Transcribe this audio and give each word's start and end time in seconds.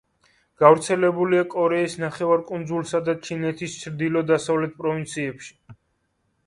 გავრცელებულია 0.61 1.43
კორეის 1.51 1.97
ნახევარკუნძულსა 2.05 3.03
და 3.11 3.15
ჩინეთის 3.29 3.77
ჩრდილო-დასავლეთ 3.85 4.77
პროვინციებში. 4.83 5.59